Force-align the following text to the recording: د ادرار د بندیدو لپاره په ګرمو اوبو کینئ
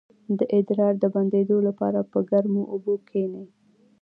د 0.37 0.39
ادرار 0.57 0.93
د 0.99 1.03
بندیدو 1.13 1.57
لپاره 1.67 1.99
په 2.11 2.19
ګرمو 2.29 2.63
اوبو 2.73 2.93
کینئ 3.09 3.45